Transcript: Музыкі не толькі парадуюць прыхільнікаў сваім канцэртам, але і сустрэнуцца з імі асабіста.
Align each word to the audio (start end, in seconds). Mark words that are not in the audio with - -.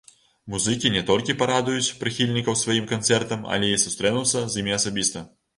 Музыкі 0.53 0.91
не 0.95 1.03
толькі 1.09 1.35
парадуюць 1.41 1.93
прыхільнікаў 2.01 2.57
сваім 2.63 2.89
канцэртам, 2.95 3.47
але 3.57 3.73
і 3.75 3.79
сустрэнуцца 3.85 4.45
з 4.55 4.65
імі 4.65 4.79
асабіста. 4.81 5.19